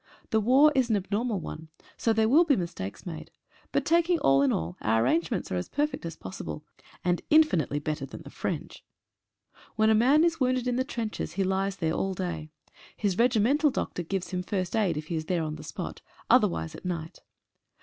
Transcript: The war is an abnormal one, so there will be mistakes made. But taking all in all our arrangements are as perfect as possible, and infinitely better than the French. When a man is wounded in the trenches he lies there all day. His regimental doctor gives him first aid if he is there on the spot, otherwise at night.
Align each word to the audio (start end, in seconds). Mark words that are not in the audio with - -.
The 0.31 0.39
war 0.41 0.71
is 0.73 0.89
an 0.89 0.95
abnormal 0.95 1.39
one, 1.39 1.67
so 1.95 2.11
there 2.11 2.27
will 2.27 2.43
be 2.43 2.55
mistakes 2.55 3.05
made. 3.05 3.29
But 3.71 3.85
taking 3.85 4.17
all 4.17 4.41
in 4.41 4.51
all 4.51 4.75
our 4.81 5.03
arrangements 5.03 5.51
are 5.51 5.57
as 5.57 5.69
perfect 5.69 6.07
as 6.07 6.15
possible, 6.15 6.65
and 7.05 7.21
infinitely 7.29 7.77
better 7.77 8.07
than 8.07 8.23
the 8.23 8.31
French. 8.31 8.83
When 9.75 9.91
a 9.91 9.93
man 9.93 10.23
is 10.23 10.39
wounded 10.39 10.67
in 10.67 10.75
the 10.75 10.83
trenches 10.83 11.33
he 11.33 11.43
lies 11.43 11.75
there 11.75 11.93
all 11.93 12.15
day. 12.15 12.49
His 12.97 13.19
regimental 13.19 13.69
doctor 13.69 14.01
gives 14.01 14.29
him 14.31 14.41
first 14.41 14.75
aid 14.75 14.97
if 14.97 15.05
he 15.05 15.15
is 15.17 15.25
there 15.25 15.43
on 15.43 15.53
the 15.55 15.63
spot, 15.63 16.01
otherwise 16.31 16.73
at 16.73 16.83
night. 16.83 17.19